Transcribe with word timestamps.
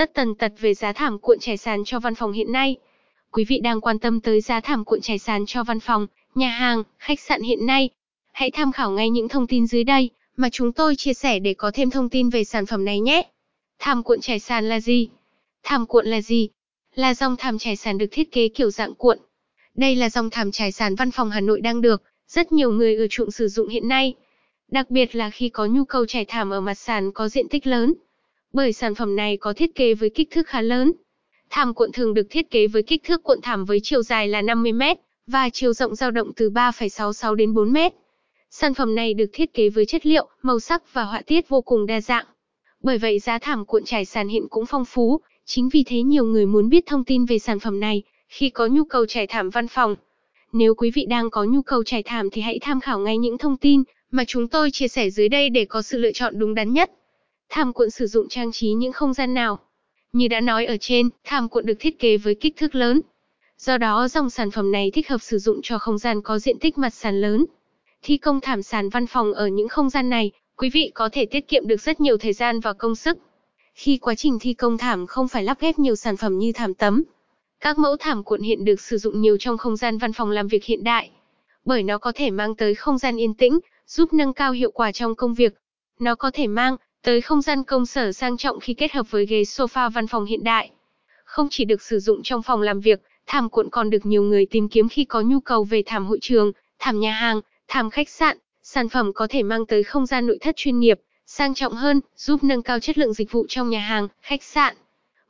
Tất 0.00 0.10
tần 0.14 0.34
tật 0.34 0.52
về 0.58 0.74
giá 0.74 0.92
thảm 0.92 1.18
cuộn 1.18 1.38
trải 1.38 1.56
sàn 1.56 1.84
cho 1.84 2.00
văn 2.00 2.14
phòng 2.14 2.32
hiện 2.32 2.52
nay. 2.52 2.76
Quý 3.30 3.44
vị 3.44 3.60
đang 3.62 3.80
quan 3.80 3.98
tâm 3.98 4.20
tới 4.20 4.40
giá 4.40 4.60
thảm 4.60 4.84
cuộn 4.84 5.00
trải 5.00 5.18
sàn 5.18 5.46
cho 5.46 5.64
văn 5.64 5.80
phòng, 5.80 6.06
nhà 6.34 6.48
hàng, 6.48 6.82
khách 6.98 7.20
sạn 7.20 7.42
hiện 7.42 7.66
nay. 7.66 7.90
Hãy 8.32 8.50
tham 8.50 8.72
khảo 8.72 8.90
ngay 8.90 9.10
những 9.10 9.28
thông 9.28 9.46
tin 9.46 9.66
dưới 9.66 9.84
đây 9.84 10.10
mà 10.36 10.48
chúng 10.52 10.72
tôi 10.72 10.96
chia 10.96 11.14
sẻ 11.14 11.38
để 11.38 11.54
có 11.54 11.70
thêm 11.74 11.90
thông 11.90 12.08
tin 12.08 12.30
về 12.30 12.44
sản 12.44 12.66
phẩm 12.66 12.84
này 12.84 13.00
nhé. 13.00 13.22
Thảm 13.78 14.02
cuộn 14.02 14.20
trải 14.20 14.38
sàn 14.38 14.68
là 14.68 14.80
gì? 14.80 15.08
Thảm 15.62 15.86
cuộn 15.86 16.06
là 16.06 16.20
gì? 16.20 16.48
Là 16.94 17.14
dòng 17.14 17.36
thảm 17.36 17.58
trải 17.58 17.76
sàn 17.76 17.98
được 17.98 18.08
thiết 18.10 18.32
kế 18.32 18.48
kiểu 18.48 18.70
dạng 18.70 18.94
cuộn. 18.94 19.18
Đây 19.74 19.96
là 19.96 20.10
dòng 20.10 20.30
thảm 20.30 20.50
trải 20.50 20.72
sàn 20.72 20.94
văn 20.94 21.10
phòng 21.10 21.30
Hà 21.30 21.40
Nội 21.40 21.60
đang 21.60 21.80
được 21.80 22.02
rất 22.28 22.52
nhiều 22.52 22.70
người 22.70 22.96
ưa 22.96 23.06
chuộng 23.10 23.30
sử 23.30 23.48
dụng 23.48 23.68
hiện 23.68 23.88
nay. 23.88 24.14
Đặc 24.68 24.90
biệt 24.90 25.14
là 25.14 25.30
khi 25.30 25.48
có 25.48 25.66
nhu 25.66 25.84
cầu 25.84 26.06
trải 26.06 26.24
thảm 26.24 26.50
ở 26.50 26.60
mặt 26.60 26.74
sàn 26.74 27.12
có 27.12 27.28
diện 27.28 27.48
tích 27.48 27.66
lớn. 27.66 27.94
Bởi 28.52 28.72
sản 28.72 28.94
phẩm 28.94 29.16
này 29.16 29.36
có 29.36 29.52
thiết 29.52 29.74
kế 29.74 29.94
với 29.94 30.10
kích 30.10 30.30
thước 30.30 30.46
khá 30.46 30.62
lớn. 30.62 30.92
Thảm 31.50 31.74
cuộn 31.74 31.92
thường 31.92 32.14
được 32.14 32.26
thiết 32.30 32.50
kế 32.50 32.66
với 32.66 32.82
kích 32.82 33.02
thước 33.04 33.22
cuộn 33.22 33.40
thảm 33.42 33.64
với 33.64 33.80
chiều 33.82 34.02
dài 34.02 34.28
là 34.28 34.42
50 34.42 34.72
m 34.72 34.82
và 35.26 35.50
chiều 35.52 35.72
rộng 35.72 35.94
dao 35.94 36.10
động 36.10 36.32
từ 36.36 36.50
3,66 36.50 37.34
đến 37.34 37.54
4 37.54 37.72
m. 37.72 37.76
Sản 38.50 38.74
phẩm 38.74 38.94
này 38.94 39.14
được 39.14 39.30
thiết 39.32 39.54
kế 39.54 39.68
với 39.68 39.86
chất 39.86 40.06
liệu, 40.06 40.28
màu 40.42 40.60
sắc 40.60 40.94
và 40.94 41.04
họa 41.04 41.22
tiết 41.26 41.48
vô 41.48 41.60
cùng 41.60 41.86
đa 41.86 42.00
dạng. 42.00 42.24
Bởi 42.82 42.98
vậy 42.98 43.18
giá 43.18 43.38
thảm 43.38 43.64
cuộn 43.64 43.84
trải 43.84 44.04
sàn 44.04 44.28
hiện 44.28 44.48
cũng 44.50 44.66
phong 44.66 44.84
phú, 44.84 45.20
chính 45.44 45.68
vì 45.68 45.84
thế 45.86 46.02
nhiều 46.02 46.24
người 46.24 46.46
muốn 46.46 46.68
biết 46.68 46.86
thông 46.86 47.04
tin 47.04 47.24
về 47.24 47.38
sản 47.38 47.58
phẩm 47.58 47.80
này 47.80 48.02
khi 48.28 48.50
có 48.50 48.66
nhu 48.66 48.84
cầu 48.84 49.06
trải 49.06 49.26
thảm 49.26 49.50
văn 49.50 49.68
phòng. 49.68 49.96
Nếu 50.52 50.74
quý 50.74 50.90
vị 50.90 51.06
đang 51.08 51.30
có 51.30 51.44
nhu 51.44 51.62
cầu 51.62 51.84
trải 51.84 52.02
thảm 52.02 52.30
thì 52.30 52.42
hãy 52.42 52.58
tham 52.62 52.80
khảo 52.80 52.98
ngay 52.98 53.18
những 53.18 53.38
thông 53.38 53.56
tin 53.56 53.82
mà 54.10 54.24
chúng 54.26 54.48
tôi 54.48 54.70
chia 54.70 54.88
sẻ 54.88 55.10
dưới 55.10 55.28
đây 55.28 55.50
để 55.50 55.64
có 55.64 55.82
sự 55.82 55.98
lựa 55.98 56.12
chọn 56.12 56.38
đúng 56.38 56.54
đắn 56.54 56.72
nhất. 56.72 56.90
Thảm 57.52 57.72
cuộn 57.72 57.90
sử 57.90 58.06
dụng 58.06 58.28
trang 58.28 58.52
trí 58.52 58.72
những 58.72 58.92
không 58.92 59.14
gian 59.14 59.34
nào? 59.34 59.58
Như 60.12 60.28
đã 60.28 60.40
nói 60.40 60.66
ở 60.66 60.76
trên, 60.80 61.08
thảm 61.24 61.48
cuộn 61.48 61.66
được 61.66 61.74
thiết 61.80 61.98
kế 61.98 62.16
với 62.16 62.34
kích 62.34 62.56
thước 62.56 62.74
lớn. 62.74 63.00
Do 63.58 63.78
đó 63.78 64.08
dòng 64.08 64.30
sản 64.30 64.50
phẩm 64.50 64.72
này 64.72 64.90
thích 64.90 65.08
hợp 65.08 65.22
sử 65.22 65.38
dụng 65.38 65.60
cho 65.62 65.78
không 65.78 65.98
gian 65.98 66.22
có 66.22 66.38
diện 66.38 66.58
tích 66.58 66.78
mặt 66.78 66.94
sàn 66.94 67.20
lớn. 67.20 67.46
Thi 68.02 68.16
công 68.16 68.40
thảm 68.40 68.62
sàn 68.62 68.88
văn 68.88 69.06
phòng 69.06 69.32
ở 69.32 69.46
những 69.46 69.68
không 69.68 69.90
gian 69.90 70.10
này, 70.10 70.30
quý 70.56 70.70
vị 70.70 70.90
có 70.94 71.08
thể 71.12 71.26
tiết 71.26 71.48
kiệm 71.48 71.66
được 71.66 71.80
rất 71.80 72.00
nhiều 72.00 72.18
thời 72.18 72.32
gian 72.32 72.60
và 72.60 72.72
công 72.72 72.94
sức. 72.94 73.18
Khi 73.74 73.98
quá 73.98 74.14
trình 74.14 74.38
thi 74.38 74.54
công 74.54 74.78
thảm 74.78 75.06
không 75.06 75.28
phải 75.28 75.42
lắp 75.42 75.60
ghép 75.60 75.78
nhiều 75.78 75.96
sản 75.96 76.16
phẩm 76.16 76.38
như 76.38 76.52
thảm 76.52 76.74
tấm. 76.74 77.02
Các 77.60 77.78
mẫu 77.78 77.96
thảm 77.96 78.24
cuộn 78.24 78.40
hiện 78.40 78.64
được 78.64 78.80
sử 78.80 78.98
dụng 78.98 79.20
nhiều 79.20 79.36
trong 79.40 79.58
không 79.58 79.76
gian 79.76 79.98
văn 79.98 80.12
phòng 80.12 80.30
làm 80.30 80.48
việc 80.48 80.64
hiện 80.64 80.84
đại. 80.84 81.10
Bởi 81.64 81.82
nó 81.82 81.98
có 81.98 82.12
thể 82.14 82.30
mang 82.30 82.54
tới 82.54 82.74
không 82.74 82.98
gian 82.98 83.16
yên 83.16 83.34
tĩnh, 83.34 83.58
giúp 83.86 84.12
nâng 84.12 84.32
cao 84.32 84.52
hiệu 84.52 84.70
quả 84.70 84.92
trong 84.92 85.14
công 85.14 85.34
việc. 85.34 85.54
Nó 85.98 86.14
có 86.14 86.30
thể 86.30 86.46
mang 86.46 86.76
tới 87.02 87.20
không 87.20 87.42
gian 87.42 87.64
công 87.64 87.86
sở 87.86 88.12
sang 88.12 88.36
trọng 88.36 88.60
khi 88.60 88.74
kết 88.74 88.92
hợp 88.92 89.10
với 89.10 89.26
ghế 89.26 89.42
sofa 89.42 89.90
văn 89.90 90.06
phòng 90.06 90.24
hiện 90.24 90.44
đại. 90.44 90.70
Không 91.24 91.48
chỉ 91.50 91.64
được 91.64 91.82
sử 91.82 91.98
dụng 91.98 92.22
trong 92.22 92.42
phòng 92.42 92.62
làm 92.62 92.80
việc, 92.80 93.02
thảm 93.26 93.48
cuộn 93.48 93.68
còn 93.70 93.90
được 93.90 94.06
nhiều 94.06 94.22
người 94.22 94.46
tìm 94.46 94.68
kiếm 94.68 94.88
khi 94.88 95.04
có 95.04 95.20
nhu 95.20 95.40
cầu 95.40 95.64
về 95.64 95.82
thảm 95.86 96.06
hội 96.06 96.18
trường, 96.22 96.52
thảm 96.78 97.00
nhà 97.00 97.12
hàng, 97.12 97.40
thảm 97.68 97.90
khách 97.90 98.08
sạn. 98.08 98.38
Sản 98.62 98.88
phẩm 98.88 99.12
có 99.12 99.26
thể 99.30 99.42
mang 99.42 99.66
tới 99.66 99.82
không 99.82 100.06
gian 100.06 100.26
nội 100.26 100.38
thất 100.40 100.56
chuyên 100.56 100.80
nghiệp, 100.80 101.00
sang 101.26 101.54
trọng 101.54 101.72
hơn, 101.72 102.00
giúp 102.16 102.44
nâng 102.44 102.62
cao 102.62 102.80
chất 102.80 102.98
lượng 102.98 103.12
dịch 103.12 103.32
vụ 103.32 103.46
trong 103.48 103.70
nhà 103.70 103.80
hàng, 103.80 104.08
khách 104.22 104.42
sạn. 104.42 104.76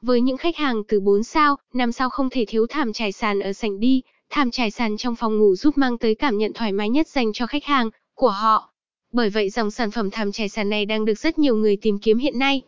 Với 0.03 0.21
những 0.21 0.37
khách 0.37 0.57
hàng 0.57 0.83
từ 0.89 1.01
4 1.01 1.23
sao, 1.23 1.57
5 1.75 1.93
sao 1.93 2.11
không 2.11 2.31
thể 2.31 2.45
thiếu 2.49 2.67
thảm 2.67 2.93
trải 2.93 3.12
sàn 3.12 3.41
ở 3.41 3.53
sảnh 3.53 3.81
đi, 3.81 4.03
thảm 4.31 4.51
trải 4.51 4.71
sàn 4.71 4.97
trong 4.97 5.17
phòng 5.17 5.39
ngủ 5.39 5.55
giúp 5.55 5.79
mang 5.79 5.99
tới 5.99 6.15
cảm 6.15 6.39
nhận 6.39 6.53
thoải 6.53 6.73
mái 6.73 6.89
nhất 6.89 7.09
dành 7.09 7.33
cho 7.33 7.47
khách 7.47 7.65
hàng 7.65 7.91
của 8.15 8.31
họ. 8.31 8.70
Bởi 9.12 9.30
vậy 9.30 9.50
dòng 9.50 9.70
sản 9.70 9.91
phẩm 9.91 10.11
thảm 10.11 10.33
trải 10.33 10.48
sàn 10.48 10.69
này 10.69 10.86
đang 10.86 11.05
được 11.05 11.19
rất 11.19 11.39
nhiều 11.39 11.56
người 11.56 11.77
tìm 11.77 11.98
kiếm 11.98 12.19
hiện 12.19 12.39
nay. 12.39 12.62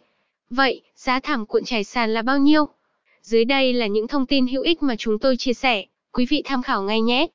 Vậy, 0.51 0.83
giá 0.97 1.21
thảm 1.21 1.47
cuộn 1.47 1.65
trải 1.65 1.85
sàn 1.85 2.15
là 2.15 2.23
bao 2.23 2.39
nhiêu? 2.39 2.67
Dưới 3.23 3.45
đây 3.45 3.73
là 3.73 3.87
những 3.87 4.09
thông 4.09 4.27
tin 4.27 4.47
hữu 4.47 4.63
ích 4.63 4.83
mà 4.83 4.97
chúng 4.99 5.19
tôi 5.19 5.37
chia 5.37 5.55
sẻ, 5.55 5.85
quý 6.13 6.27
vị 6.29 6.43
tham 6.45 6.63
khảo 6.63 6.83
ngay 6.83 7.01
nhé. 7.01 7.27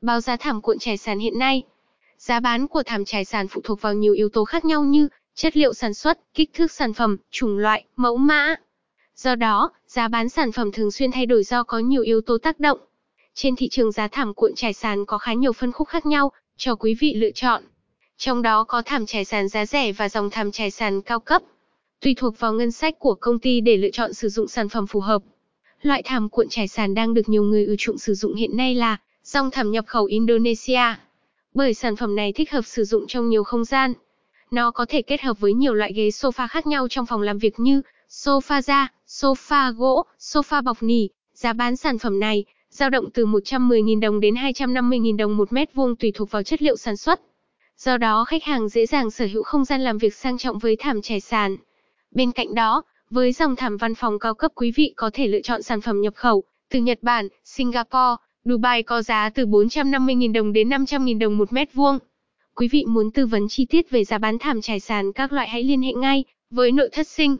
Báo 0.00 0.20
giá 0.20 0.36
thảm 0.36 0.60
cuộn 0.60 0.78
trải 0.78 0.96
sàn 0.96 1.18
hiện 1.18 1.38
nay. 1.38 1.62
Giá 2.18 2.40
bán 2.40 2.66
của 2.66 2.82
thảm 2.82 3.04
trải 3.04 3.24
sàn 3.24 3.48
phụ 3.48 3.60
thuộc 3.64 3.82
vào 3.82 3.94
nhiều 3.94 4.12
yếu 4.12 4.28
tố 4.28 4.44
khác 4.44 4.64
nhau 4.64 4.84
như 4.84 5.08
chất 5.34 5.56
liệu 5.56 5.74
sản 5.74 5.94
xuất, 5.94 6.18
kích 6.34 6.50
thước 6.54 6.72
sản 6.72 6.92
phẩm, 6.92 7.16
chủng 7.30 7.58
loại, 7.58 7.84
mẫu 7.96 8.16
mã. 8.16 8.54
Do 9.16 9.34
đó, 9.34 9.70
giá 9.86 10.08
bán 10.08 10.28
sản 10.28 10.52
phẩm 10.52 10.72
thường 10.72 10.90
xuyên 10.90 11.12
thay 11.12 11.26
đổi 11.26 11.44
do 11.44 11.62
có 11.62 11.78
nhiều 11.78 12.02
yếu 12.02 12.20
tố 12.20 12.38
tác 12.38 12.60
động. 12.60 12.78
Trên 13.34 13.56
thị 13.56 13.68
trường 13.68 13.92
giá 13.92 14.08
thảm 14.08 14.34
cuộn 14.34 14.54
trải 14.54 14.72
sàn 14.72 15.04
có 15.06 15.18
khá 15.18 15.32
nhiều 15.32 15.52
phân 15.52 15.72
khúc 15.72 15.88
khác 15.88 16.06
nhau 16.06 16.32
cho 16.56 16.74
quý 16.74 16.94
vị 17.00 17.14
lựa 17.14 17.30
chọn. 17.30 17.62
Trong 18.24 18.42
đó 18.42 18.64
có 18.64 18.82
thảm 18.82 19.06
trải 19.06 19.24
sàn 19.24 19.48
giá 19.48 19.66
rẻ 19.66 19.92
và 19.92 20.08
dòng 20.08 20.30
thảm 20.30 20.52
trải 20.52 20.70
sàn 20.70 21.02
cao 21.02 21.20
cấp. 21.20 21.42
Tùy 22.00 22.14
thuộc 22.14 22.38
vào 22.38 22.52
ngân 22.52 22.70
sách 22.70 22.98
của 22.98 23.14
công 23.14 23.38
ty 23.38 23.60
để 23.60 23.76
lựa 23.76 23.90
chọn 23.92 24.14
sử 24.14 24.28
dụng 24.28 24.48
sản 24.48 24.68
phẩm 24.68 24.86
phù 24.86 25.00
hợp. 25.00 25.22
Loại 25.82 26.02
thảm 26.02 26.28
cuộn 26.28 26.48
trải 26.48 26.68
sàn 26.68 26.94
đang 26.94 27.14
được 27.14 27.28
nhiều 27.28 27.42
người 27.42 27.66
ưa 27.66 27.74
chuộng 27.78 27.98
sử 27.98 28.14
dụng 28.14 28.34
hiện 28.34 28.56
nay 28.56 28.74
là 28.74 28.96
dòng 29.24 29.50
thảm 29.50 29.70
nhập 29.70 29.84
khẩu 29.86 30.04
Indonesia. 30.04 30.80
Bởi 31.54 31.74
sản 31.74 31.96
phẩm 31.96 32.16
này 32.16 32.32
thích 32.32 32.50
hợp 32.50 32.62
sử 32.62 32.84
dụng 32.84 33.04
trong 33.08 33.28
nhiều 33.28 33.44
không 33.44 33.64
gian. 33.64 33.92
Nó 34.50 34.70
có 34.70 34.86
thể 34.88 35.02
kết 35.02 35.20
hợp 35.20 35.40
với 35.40 35.52
nhiều 35.52 35.74
loại 35.74 35.92
ghế 35.92 36.08
sofa 36.08 36.48
khác 36.48 36.66
nhau 36.66 36.88
trong 36.90 37.06
phòng 37.06 37.22
làm 37.22 37.38
việc 37.38 37.60
như 37.60 37.82
sofa 38.10 38.60
da, 38.60 38.92
sofa 39.06 39.72
gỗ, 39.72 40.04
sofa 40.18 40.62
bọc 40.62 40.82
nỉ. 40.82 41.08
Giá 41.34 41.52
bán 41.52 41.76
sản 41.76 41.98
phẩm 41.98 42.20
này 42.20 42.44
dao 42.70 42.90
động 42.90 43.10
từ 43.10 43.26
110.000 43.26 44.00
đồng 44.00 44.20
đến 44.20 44.34
250.000 44.34 45.16
đồng 45.16 45.36
một 45.36 45.52
mét 45.52 45.74
vuông 45.74 45.96
tùy 45.96 46.12
thuộc 46.14 46.30
vào 46.30 46.42
chất 46.42 46.62
liệu 46.62 46.76
sản 46.76 46.96
xuất. 46.96 47.20
Do 47.84 47.96
đó 47.96 48.24
khách 48.24 48.44
hàng 48.44 48.68
dễ 48.68 48.86
dàng 48.86 49.10
sở 49.10 49.26
hữu 49.32 49.42
không 49.42 49.64
gian 49.64 49.80
làm 49.80 49.98
việc 49.98 50.14
sang 50.14 50.38
trọng 50.38 50.58
với 50.58 50.76
thảm 50.76 51.02
trải 51.02 51.20
sàn. 51.20 51.56
Bên 52.10 52.32
cạnh 52.32 52.54
đó, 52.54 52.82
với 53.10 53.32
dòng 53.32 53.56
thảm 53.56 53.76
văn 53.76 53.94
phòng 53.94 54.18
cao 54.18 54.34
cấp 54.34 54.52
quý 54.54 54.72
vị 54.76 54.92
có 54.96 55.10
thể 55.12 55.26
lựa 55.26 55.40
chọn 55.40 55.62
sản 55.62 55.80
phẩm 55.80 56.00
nhập 56.00 56.14
khẩu 56.16 56.44
từ 56.70 56.78
Nhật 56.78 56.98
Bản, 57.02 57.28
Singapore, 57.44 58.16
Dubai 58.44 58.82
có 58.82 59.02
giá 59.02 59.30
từ 59.34 59.46
450.000 59.46 60.32
đồng 60.32 60.52
đến 60.52 60.68
500.000 60.68 61.18
đồng 61.18 61.38
một 61.38 61.52
mét 61.52 61.74
vuông. 61.74 61.98
Quý 62.54 62.68
vị 62.68 62.84
muốn 62.88 63.10
tư 63.10 63.26
vấn 63.26 63.48
chi 63.48 63.66
tiết 63.70 63.90
về 63.90 64.04
giá 64.04 64.18
bán 64.18 64.38
thảm 64.38 64.60
trải 64.60 64.80
sàn 64.80 65.12
các 65.12 65.32
loại 65.32 65.48
hãy 65.48 65.62
liên 65.62 65.82
hệ 65.82 65.92
ngay 65.92 66.24
với 66.50 66.72
nội 66.72 66.88
thất 66.92 67.08
sinh. 67.08 67.36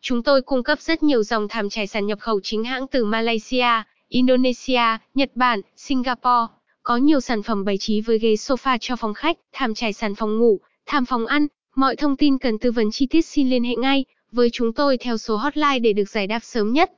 Chúng 0.00 0.22
tôi 0.22 0.42
cung 0.42 0.62
cấp 0.62 0.80
rất 0.80 1.02
nhiều 1.02 1.22
dòng 1.22 1.48
thảm 1.48 1.68
trải 1.68 1.86
sàn 1.86 2.06
nhập 2.06 2.18
khẩu 2.20 2.40
chính 2.42 2.64
hãng 2.64 2.86
từ 2.86 3.04
Malaysia, 3.04 3.82
Indonesia, 4.08 4.98
Nhật 5.14 5.30
Bản, 5.34 5.60
Singapore. 5.76 6.46
Có 6.90 6.96
nhiều 6.96 7.20
sản 7.20 7.42
phẩm 7.42 7.64
bày 7.64 7.78
trí 7.78 8.00
với 8.00 8.18
ghế 8.18 8.34
sofa 8.34 8.78
cho 8.80 8.96
phòng 8.96 9.14
khách, 9.14 9.36
thảm 9.52 9.74
trải 9.74 9.92
sàn 9.92 10.14
phòng 10.14 10.38
ngủ, 10.38 10.60
thảm 10.86 11.06
phòng 11.06 11.26
ăn. 11.26 11.46
Mọi 11.76 11.96
thông 11.96 12.16
tin 12.16 12.38
cần 12.38 12.58
tư 12.58 12.72
vấn 12.72 12.90
chi 12.90 13.06
tiết 13.06 13.22
xin 13.22 13.50
liên 13.50 13.64
hệ 13.64 13.76
ngay 13.76 14.04
với 14.32 14.50
chúng 14.52 14.72
tôi 14.72 14.98
theo 14.98 15.18
số 15.18 15.36
hotline 15.36 15.78
để 15.78 15.92
được 15.92 16.08
giải 16.08 16.26
đáp 16.26 16.40
sớm 16.42 16.72
nhất. 16.72 16.90